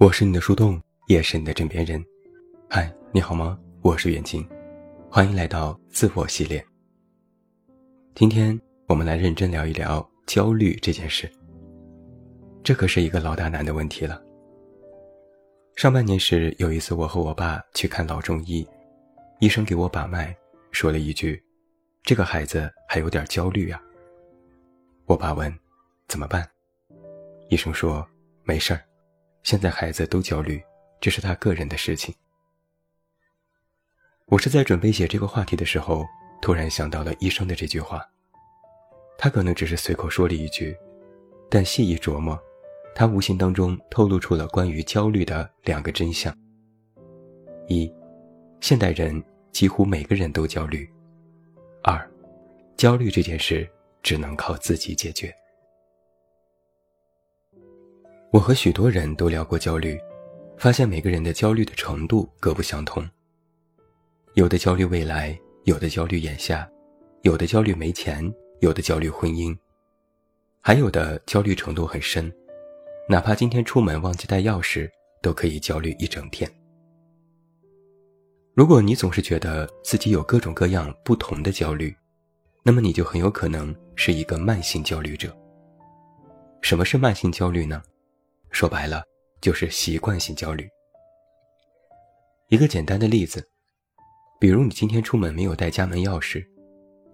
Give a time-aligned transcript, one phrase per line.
[0.00, 2.02] 我是你的树洞，也是你的枕边人。
[2.70, 3.60] 嗨，你好吗？
[3.82, 4.42] 我是远近，
[5.10, 6.64] 欢迎来到自我系列。
[8.14, 8.58] 今天
[8.88, 11.30] 我们来认真聊一聊焦虑这件事。
[12.64, 14.18] 这可是一个老大难的问题了。
[15.76, 18.66] 上半年时有一次，我和我爸去看老中医，
[19.38, 20.34] 医生给我把脉，
[20.70, 21.38] 说了一句
[22.04, 23.78] ：“这个孩子还有点焦虑啊。”
[25.04, 25.54] 我爸问
[26.08, 26.48] ：“怎么办？”
[27.50, 28.02] 医生说
[28.44, 28.80] ：“没事儿。”
[29.42, 30.62] 现在孩子都焦虑，
[31.00, 32.14] 这是他个人的事情。
[34.26, 36.06] 我是在准备写这个话题的时候，
[36.40, 38.06] 突然想到了医生的这句话。
[39.18, 40.76] 他可能只是随口说了一句，
[41.50, 42.38] 但细一琢磨，
[42.94, 46.34] 他无形当中透露出了关于焦虑的两个真相：
[47.66, 47.92] 一，
[48.60, 49.22] 现代人
[49.52, 50.86] 几乎每个人都焦虑；
[51.82, 52.10] 二，
[52.76, 53.68] 焦虑这件事
[54.02, 55.34] 只能靠自己解决。
[58.32, 59.98] 我和许多人都聊过焦虑，
[60.56, 63.04] 发现每个人的焦虑的程度各不相同。
[64.34, 66.70] 有的焦虑未来，有的焦虑眼下，
[67.22, 69.56] 有的焦虑没钱，有的焦虑婚姻，
[70.60, 72.32] 还有的焦虑程度很深，
[73.08, 74.88] 哪怕今天出门忘记带钥匙，
[75.20, 76.48] 都可以焦虑一整天。
[78.54, 81.92] 如果你总是觉得自己有各种各样不同的焦虑，
[82.62, 85.36] 那么你就很有可能是一个慢性焦虑者。
[86.62, 87.82] 什么是慢性焦虑呢？
[88.50, 89.02] 说白了，
[89.40, 90.68] 就是习惯性焦虑。
[92.48, 93.46] 一个简单的例子，
[94.40, 96.44] 比如你今天出门没有带家门钥匙，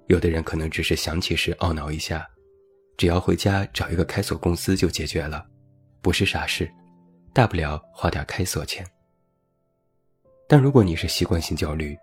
[0.06, 2.26] 有的人可能只是想起时懊恼一下，
[2.96, 5.46] 只要回家找一个开锁公司就解决了，
[6.00, 6.70] 不是傻事，
[7.34, 8.86] 大不了花点开锁钱。
[10.48, 11.96] 但如果你是习惯性焦虑，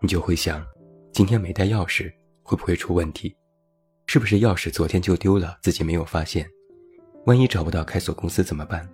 [0.00, 0.64] 你就会想，
[1.12, 3.34] 今天没带钥匙会不会出问题？
[4.06, 6.48] 是不是钥匙昨天就丢了，自己没有发现？
[7.26, 8.88] 万一找不到开锁公司怎么办？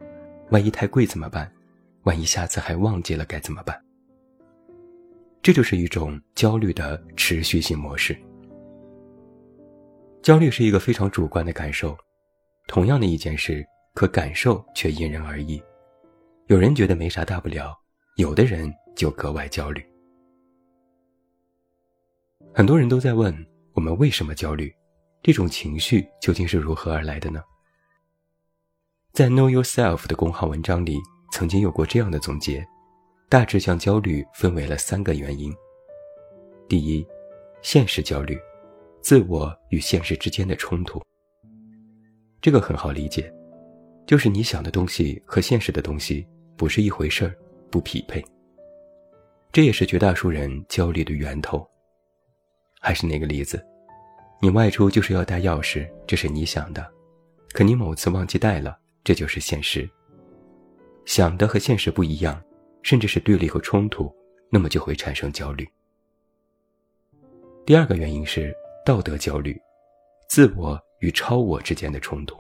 [0.51, 1.51] 万一太贵怎么办？
[2.05, 3.79] 万一下次还忘记了该怎么办？
[5.43, 8.17] 这就是一种焦虑的持续性模式。
[10.23, 11.95] 焦虑是一个非常主观的感受，
[12.69, 15.63] 同样的一件事，可感受却因人而异。
[16.47, 17.79] 有人觉得没啥大不了，
[18.17, 19.85] 有的人就格外焦虑。
[22.55, 23.35] 很多人都在问
[23.75, 24.75] 我们为什么焦虑，
[25.23, 27.43] 这种情绪究竟是如何而来的呢？
[29.13, 30.99] 在 Know Yourself 的公号文章里，
[31.31, 32.67] 曾经有过这样的总结，
[33.29, 35.55] 大致将焦虑分为了三个原因。
[36.67, 37.07] 第一，
[37.61, 38.41] 现实焦虑，
[39.03, 40.99] 自我与现实之间的冲突。
[42.41, 43.31] 这个很好理解，
[44.07, 47.37] 就是你想的东西和现实的东西不是一回事儿，
[47.71, 48.25] 不匹配。
[49.53, 51.63] 这也是绝大多数人焦虑的源头。
[52.81, 53.63] 还是那个例子，
[54.41, 56.91] 你外出就是要带钥匙，这是你想的，
[57.53, 58.79] 可你某次忘记带了。
[59.05, 59.89] 这就是现实。
[61.05, 62.43] 想的和现实不一样，
[62.83, 64.15] 甚至是对立和冲突，
[64.51, 65.69] 那么就会产生焦虑。
[67.67, 68.55] 第二个原因是
[68.85, 69.61] 道德焦虑，
[70.29, 72.37] 自我与超我之间的冲突。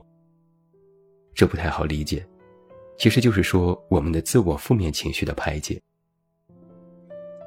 [1.34, 2.26] 这不太好理解，
[2.98, 5.80] 其实就是说我们的自我负面情绪的排解。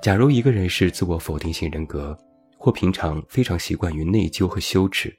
[0.01, 2.17] 假如一个人是自我否定性人格，
[2.57, 5.15] 或平常非常习惯于内疚和羞耻，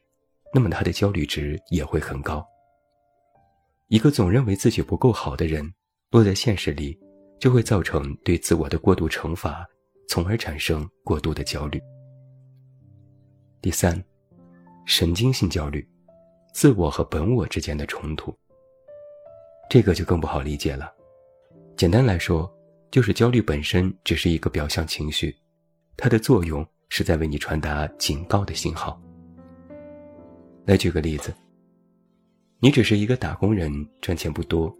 [0.52, 2.46] 那么他的焦虑值也会很高。
[3.88, 5.72] 一个总认为自己不够好的人，
[6.10, 6.98] 落在现实里，
[7.38, 9.64] 就会造成对自我的过度惩罚，
[10.08, 11.80] 从而产生过度的焦虑。
[13.62, 14.02] 第三，
[14.86, 15.88] 神经性焦虑，
[16.52, 18.36] 自我和本我之间的冲突。
[19.70, 20.92] 这个就更不好理解了。
[21.76, 22.52] 简单来说，
[22.90, 25.32] 就是焦虑本身只是一个表象情绪，
[25.96, 29.00] 它的作用是在为你传达警告的信号。
[30.64, 31.32] 来举个例子。
[32.58, 34.74] 你只是一个打工人，赚钱不多。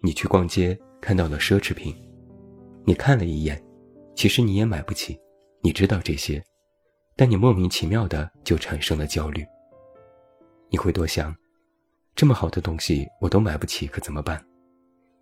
[0.00, 1.96] 你去逛街看到了奢侈品，
[2.84, 3.62] 你看了一眼，
[4.14, 5.18] 其实你也买不起。
[5.62, 6.44] 你知道这些，
[7.16, 9.42] 但你莫名其妙的就产生了焦虑。
[10.68, 11.34] 你会多想，
[12.14, 14.44] 这么好的东西我都买不起，可怎么办？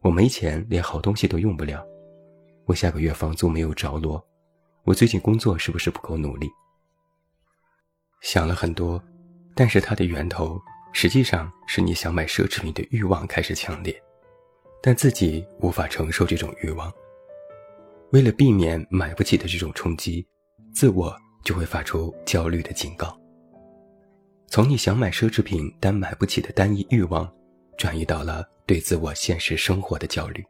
[0.01, 1.87] 我没钱，连好东西都用不了。
[2.65, 4.21] 我下个月房租没有着落，
[4.83, 6.49] 我最近工作是不是不够努力？
[8.23, 9.01] 想了很多，
[9.55, 10.61] 但是它的源头。
[10.93, 14.01] 实际上是你想买奢侈品的欲望开始强烈，
[14.83, 16.93] 但自己无法承受这种欲望。
[18.11, 20.27] 为了避免买不起的这种冲击，
[20.75, 23.19] 自我就会发出焦虑的警告。
[24.49, 27.31] 从你想买奢侈品但买不起的单一欲望，
[27.79, 30.45] 转移到了对自我现实生活的焦虑。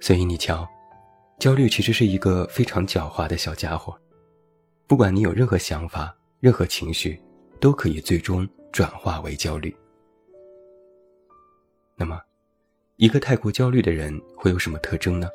[0.00, 0.68] 所以你瞧，
[1.38, 3.96] 焦虑其实是一个非常狡猾的小家伙，
[4.88, 7.22] 不管你有任何想法、任何情绪。
[7.60, 9.74] 都可以最终转化为焦虑。
[11.94, 12.20] 那么，
[12.96, 15.28] 一个太过焦虑的人会有什么特征呢？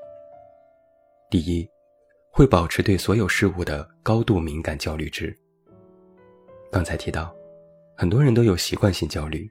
[1.30, 1.68] 第一，
[2.32, 5.38] 会保持对所有事物的高度敏感焦虑值。
[6.72, 7.34] 刚才提到，
[7.96, 9.50] 很多人都有习惯性焦虑，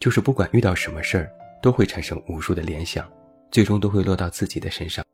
[0.00, 1.32] 就是不管遇到什么事儿，
[1.62, 3.10] 都会产生无数的联想，
[3.50, 5.04] 最终都会落到自己的身上，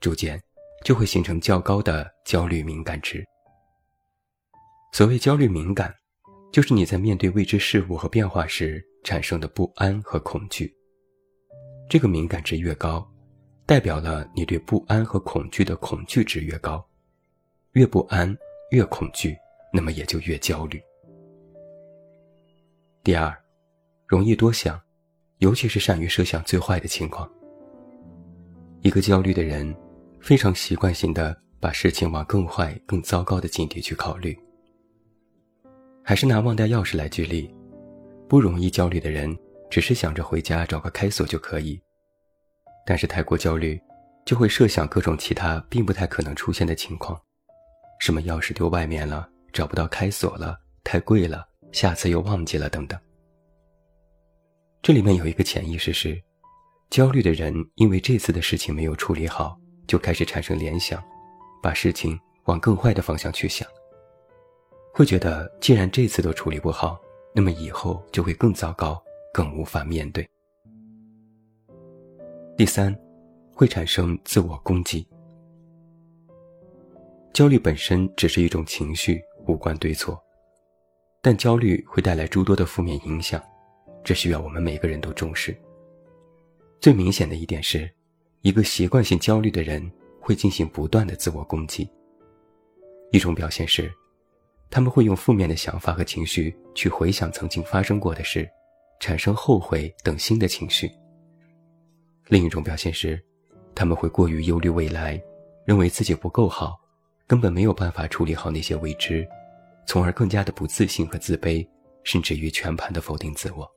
[0.00, 0.42] 逐渐
[0.82, 3.24] 就会形成较高的焦虑敏感值。
[4.92, 5.94] 所谓焦虑敏感，
[6.52, 10.70] 就是你在面对未知事物和变化时产生的不安和恐惧。
[11.88, 13.10] 这个敏感值越高，
[13.64, 16.86] 代表了你对不安和恐惧的恐惧值越高，
[17.72, 18.36] 越不安
[18.70, 19.34] 越恐惧，
[19.72, 20.78] 那么也就越焦虑。
[23.02, 23.34] 第二，
[24.06, 24.78] 容易多想，
[25.38, 27.26] 尤其是善于设想最坏的情况。
[28.82, 29.74] 一个焦虑的人，
[30.20, 34.38] 非常习惯性的把事情往更坏、更糟糕的境地去考虑。
[36.04, 37.52] 还是拿忘带钥匙来举例，
[38.28, 39.36] 不容易焦虑的人。
[39.70, 41.80] 只是想着回家找个开锁就可以，
[42.84, 43.80] 但是太过焦虑，
[44.26, 47.18] 就会设想各种其他并不太可能出现的情况，
[47.98, 53.00] 什么钥匙丢外面了，找不到开锁了，太贵了，下次又忘记了等等。
[54.82, 56.22] 这里面有一个潜意识是，
[56.90, 61.02] 焦虑的人因为这次的事情没有处理好，就开始产生联想，
[61.62, 63.66] 把事情往更坏的方向去想，
[64.92, 67.00] 会觉得既然这次都处理不好，
[67.34, 69.02] 那么以后就会更糟糕。
[69.34, 70.28] 更无法面对。
[72.54, 72.94] 第三，
[73.54, 75.08] 会产生自我攻击。
[77.32, 80.22] 焦虑本身只是一种情绪，无关对错，
[81.22, 83.42] 但焦虑会带来诸多的负面影响，
[84.04, 85.56] 这需要我们每个人都重视。
[86.78, 87.90] 最明显的一点是，
[88.42, 89.90] 一个习惯性焦虑的人
[90.20, 91.88] 会进行不断的自我攻击。
[93.12, 93.90] 一种表现是，
[94.72, 98.48] 他们会用负面的想法和情绪去回想曾经发生过的事。
[99.02, 100.88] 产生后悔等新的情绪。
[102.28, 103.20] 另一种表现是，
[103.74, 105.20] 他们会过于忧虑未来，
[105.64, 106.80] 认为自己不够好，
[107.26, 109.26] 根本没有办法处理好那些未知，
[109.88, 111.66] 从而更加的不自信和自卑，
[112.04, 113.68] 甚至于全盘的否定自我。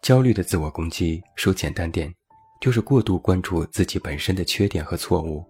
[0.00, 2.14] 焦虑的自我攻击，说简单点，
[2.60, 5.44] 就是过度关注自己本身的缺点和错误，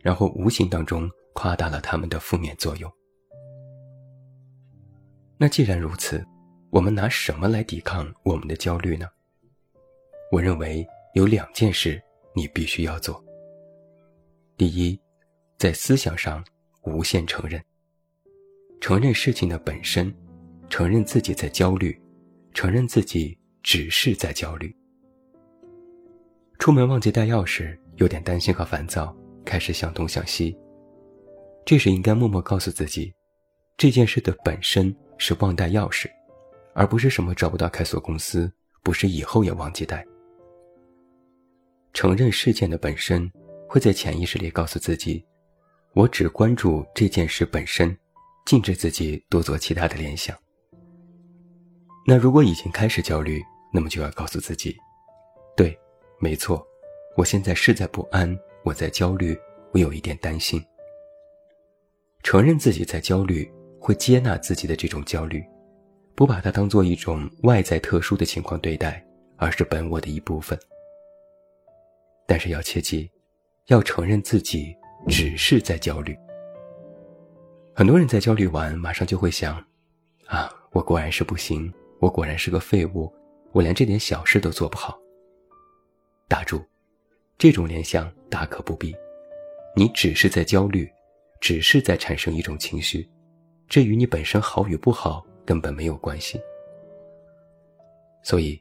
[0.00, 2.90] 然后无形当中夸大了他们的负面作用。
[5.36, 6.24] 那既然如此，
[6.70, 9.06] 我们拿什么来抵抗我们的焦虑呢？
[10.32, 12.02] 我认为有两件事
[12.34, 13.22] 你必须要做。
[14.56, 14.98] 第一，
[15.58, 16.42] 在思想上
[16.84, 17.62] 无限承认，
[18.80, 20.12] 承认事情的本身，
[20.70, 22.00] 承认自己在焦虑，
[22.54, 24.74] 承认自己只是在焦虑。
[26.58, 30.58] 出门忘记带钥匙，有点担心和烦躁，开始想东想西。
[31.66, 33.12] 这时应该默默告诉自己，
[33.76, 36.08] 这件事的本身是忘带钥匙。
[36.78, 38.52] 而不是什么找不到开锁公司，
[38.82, 40.06] 不是以后也忘记带。
[41.94, 43.28] 承认事件的本身，
[43.66, 45.24] 会在潜意识里告诉自己，
[45.94, 47.96] 我只关注这件事本身，
[48.44, 50.36] 禁止自己多做其他的联想。
[52.06, 53.42] 那如果已经开始焦虑，
[53.72, 54.76] 那么就要告诉自己，
[55.56, 55.76] 对，
[56.20, 56.62] 没错，
[57.16, 59.34] 我现在是在不安，我在焦虑，
[59.72, 60.62] 我有一点担心。
[62.26, 65.40] 承认自己在焦虑，会接纳自己的这种焦虑。
[66.16, 69.00] 不把它当做一种外在特殊的情况对待，
[69.36, 70.58] 而是本我的一部分。
[72.26, 73.08] 但是要切记，
[73.66, 74.74] 要承认自己
[75.06, 76.18] 只是在焦虑。
[77.72, 79.64] 很多人在焦虑完，马上就会想：
[80.26, 83.08] 啊，我果然是不行，我果然是个废物，
[83.52, 84.98] 我连这点小事都做不好。
[86.26, 86.60] 打住，
[87.38, 88.92] 这种联想大可不必。
[89.76, 90.90] 你只是在焦虑，
[91.40, 93.08] 只是在产生一种情绪，
[93.68, 95.24] 这与你本身好与不好。
[95.46, 96.40] 根本没有关系，
[98.24, 98.60] 所以，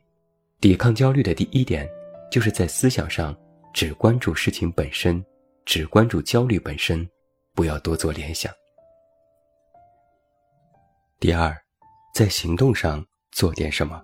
[0.61, 1.89] 抵抗焦虑的第一点，
[2.29, 3.35] 就是在思想上
[3.73, 5.25] 只关注事情本身，
[5.65, 7.09] 只关注焦虑本身，
[7.55, 8.53] 不要多做联想。
[11.19, 11.57] 第二，
[12.13, 13.99] 在行动上做点什么。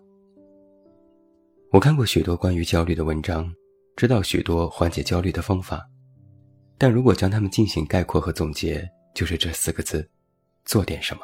[1.72, 3.48] 我看过许多关于焦虑的文章，
[3.96, 5.88] 知道许多缓解焦虑的方法，
[6.82, 10.10] 但如果将它们进行概括和总结，就是这四个字：
[10.66, 11.22] 做点什么。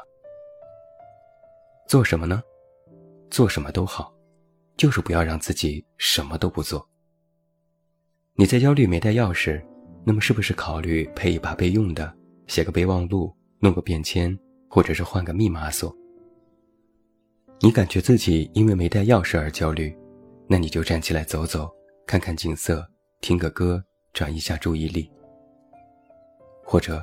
[1.87, 2.43] 做什么呢？
[3.31, 4.13] 做什么都好，
[4.75, 6.87] 就是不要让自己什么都不做。
[8.35, 9.59] 你在焦虑没带钥匙，
[10.05, 14.37] 那么是不是考虑配一把备用的，写个备忘录，弄个便签，
[14.69, 15.91] 或者是换个密码锁？
[17.61, 19.97] 你感觉自己因为没带钥匙而焦虑，
[20.47, 21.67] 那你就站起来走走，
[22.05, 22.87] 看看景色，
[23.21, 23.83] 听个歌，
[24.13, 25.11] 转移一下注意力。
[26.69, 27.01] 或者，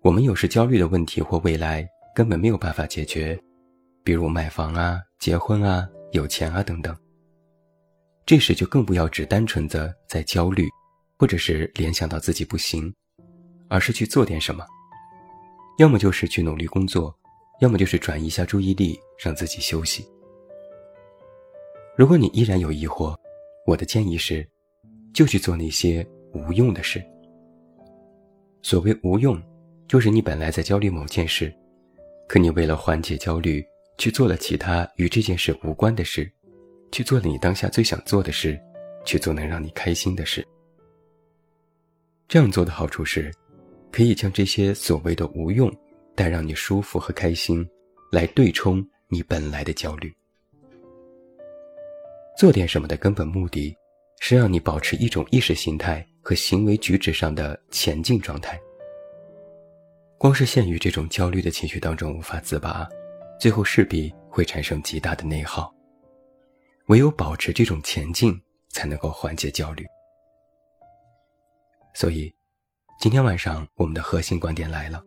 [0.00, 3.36] 我们有时焦虑的问题或未来根本没有办法解决。
[4.04, 6.96] 比如买房啊、结婚啊、有钱啊等等，
[8.24, 10.68] 这时就更不要只单纯的在焦虑，
[11.18, 12.94] 或者是联想到自己不行，
[13.68, 14.64] 而是去做点什么。
[15.78, 17.12] 要么就是去努力工作，
[17.60, 20.06] 要么就是转移一下注意力，让自己休息。
[21.96, 23.16] 如果你依然有疑惑，
[23.66, 24.48] 我的建议是，
[25.12, 27.04] 就去做那些无用的事。
[28.62, 29.40] 所谓无用，
[29.86, 31.52] 就是你本来在焦虑某件事，
[32.28, 33.64] 可你为了缓解焦虑，
[33.98, 36.30] 去做了其他与这件事无关的事，
[36.90, 38.58] 去做了你当下最想做的事，
[39.04, 40.46] 去做能让你开心的事。
[42.26, 43.30] 这样做的好处是。
[43.94, 45.70] 可以将这些所谓的无用，
[46.14, 47.62] 但让你舒服和开心，
[48.10, 50.10] 来对冲你本来的焦虑。
[52.38, 53.76] 做点什么的根本目的，
[54.20, 58.58] 是让你保持一种意识形态和行为举止上的前进状态。
[60.16, 62.88] 光是陷于这种焦虑的情绪当中无法自拔，
[63.38, 65.74] 最后势必会产生极大的内耗。
[66.86, 69.84] 唯有保持这种前进，才能够缓解焦虑。
[71.92, 72.32] 所以。
[73.00, 75.02] 今天晚上我们的核心观点来了，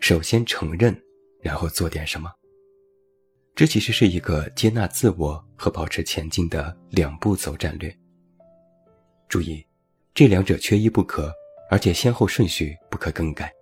[0.00, 0.98] 首先承认，
[1.42, 2.32] 然后做点什么。
[3.54, 7.94] 这其实是一个接纳自我和保持前进的两步走战略。
[9.28, 9.62] 注意，
[10.14, 11.32] 这两者缺一不可，
[11.68, 13.52] 而且先后顺序不可更改。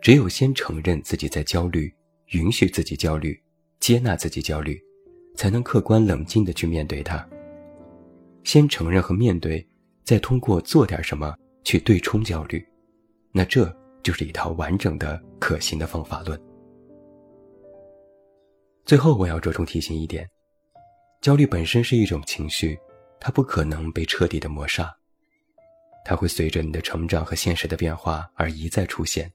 [0.00, 1.94] 只有先承认自己在焦虑，
[2.28, 3.38] 允许自己焦虑，
[3.78, 4.80] 接纳自己焦虑，
[5.36, 7.28] 才能客观冷静地去面对它。
[8.42, 9.66] 先承认和面对，
[10.02, 11.34] 再通过做点什么。
[11.66, 12.62] 去对冲焦虑，
[13.32, 16.38] 那这就是一套完整的、可行的方法论。
[18.84, 20.28] 最后，我要着重提醒一点：
[21.22, 22.78] 焦虑本身是一种情绪，
[23.18, 24.94] 它不可能被彻底的抹杀，
[26.04, 29.30] 它会随着你的成长和现实的变化而一再出现。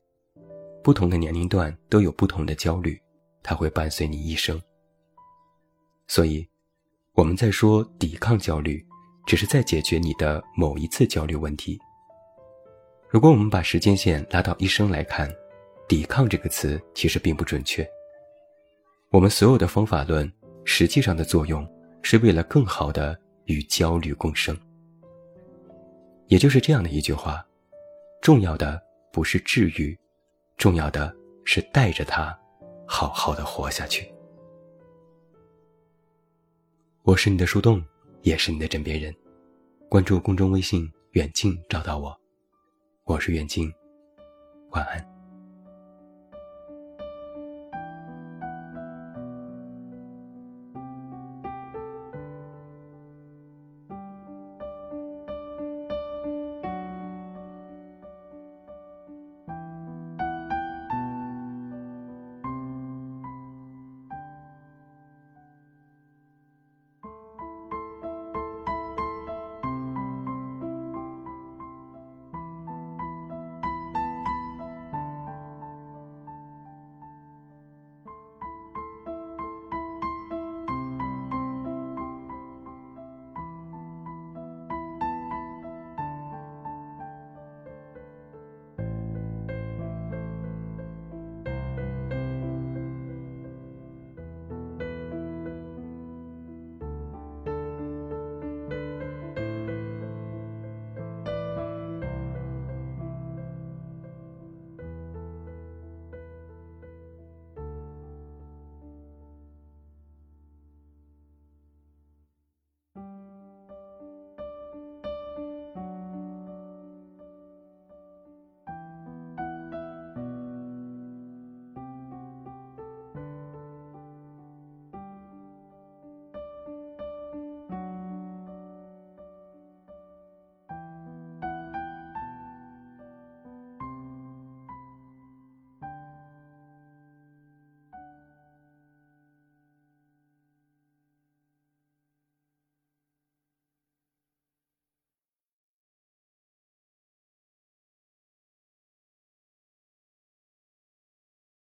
[0.83, 2.99] 不同的年龄段都有不同的焦虑，
[3.43, 4.61] 它会伴随你一生。
[6.07, 6.47] 所以，
[7.13, 8.85] 我们在说抵抗焦虑，
[9.25, 11.77] 只是在解决你的某一次焦虑问题。
[13.09, 15.29] 如果我们把时间线拉到一生来看
[15.87, 17.87] ，“抵抗”这个词其实并不准确。
[19.09, 20.31] 我们所有的方法论
[20.63, 21.67] 实际上的作用，
[22.03, 24.55] 是为了更好的与焦虑共生。
[26.29, 27.43] 也就是这样的一句话：
[28.21, 28.79] 重要的
[29.11, 29.97] 不是治愈，
[30.57, 32.37] 重要的是带着他，
[32.87, 34.07] 好好的活下去。
[37.01, 37.83] 我是你的树洞，
[38.21, 39.13] 也是你的枕边人。
[39.89, 42.15] 关注公众微信“远近”，找到我。
[43.05, 43.73] 我是远近，
[44.69, 45.18] 晚安。